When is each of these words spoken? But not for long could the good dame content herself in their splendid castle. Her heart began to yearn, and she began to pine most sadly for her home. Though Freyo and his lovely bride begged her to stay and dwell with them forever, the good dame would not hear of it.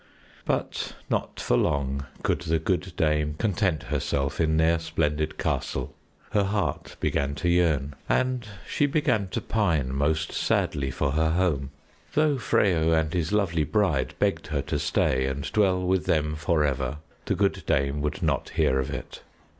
But 0.45 0.95
not 1.11 1.39
for 1.39 1.55
long 1.55 2.07
could 2.23 2.41
the 2.41 2.57
good 2.57 2.95
dame 2.97 3.35
content 3.35 3.83
herself 3.83 4.41
in 4.41 4.57
their 4.57 4.79
splendid 4.79 5.37
castle. 5.37 5.93
Her 6.31 6.45
heart 6.45 6.95
began 6.99 7.35
to 7.35 7.47
yearn, 7.47 7.93
and 8.09 8.47
she 8.67 8.87
began 8.87 9.27
to 9.27 9.39
pine 9.39 9.93
most 9.93 10.31
sadly 10.31 10.89
for 10.89 11.11
her 11.11 11.29
home. 11.29 11.69
Though 12.13 12.37
Freyo 12.39 12.91
and 12.91 13.13
his 13.13 13.31
lovely 13.31 13.63
bride 13.63 14.15
begged 14.17 14.47
her 14.47 14.63
to 14.63 14.79
stay 14.79 15.27
and 15.27 15.43
dwell 15.51 15.83
with 15.83 16.07
them 16.07 16.35
forever, 16.35 16.97
the 17.25 17.35
good 17.35 17.61
dame 17.67 18.01
would 18.01 18.23
not 18.23 18.49
hear 18.49 18.79
of 18.79 18.89
it. 18.89 19.21